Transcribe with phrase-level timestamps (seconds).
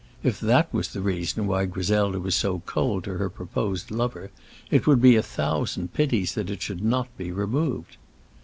[0.23, 4.31] If that was the reason why Griselda was so cold to her proposed lover,
[4.71, 7.97] it would be a thousand pities that it should not be removed.